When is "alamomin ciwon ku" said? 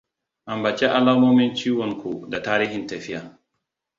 0.97-2.11